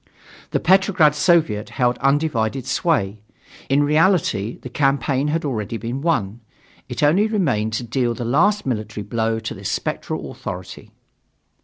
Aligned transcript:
The 0.49 0.59
Petrograd 0.59 1.13
Soviet 1.13 1.69
held 1.69 1.99
undivided 1.99 2.65
sway. 2.65 3.21
In 3.69 3.83
reality 3.83 4.57
the 4.57 4.67
campaign 4.67 5.27
had 5.27 5.45
already 5.45 5.77
been 5.77 6.01
won. 6.01 6.39
It 6.89 7.03
only 7.03 7.27
remained 7.27 7.73
to 7.73 7.83
deal 7.83 8.15
the 8.15 8.25
last 8.25 8.65
military 8.65 9.03
blow 9.03 9.39
to 9.41 9.53
this 9.53 9.69
spectral 9.69 10.31
authority. 10.31 10.89